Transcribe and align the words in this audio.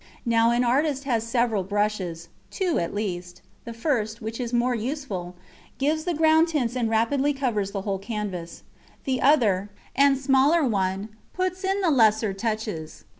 Now 0.25 0.49
an 0.49 0.63
artist 0.63 1.03
has 1.03 1.23
several 1.27 1.61
brushes 1.61 2.29
two 2.49 2.79
at 2.79 2.89
the 2.89 2.95
least: 2.95 3.43
the 3.65 3.71
first, 3.73 4.19
which 4.19 4.39
is 4.39 4.51
more 4.51 4.73
useful, 4.73 5.35
gives 5.77 6.05
the 6.05 6.15
ground 6.15 6.47
tints 6.47 6.75
and 6.75 6.89
rapidly 6.89 7.33
covers 7.33 7.69
the 7.69 7.83
whole 7.83 7.99
canvas; 7.99 8.63
the 9.03 9.21
other, 9.21 9.69
and 9.95 10.17
smaller 10.17 10.63
one, 10.67 11.09
puts 11.33 11.63
in 11.63 11.81
the 11.81 11.91
lesser 11.91 12.33
touches. 12.33 13.03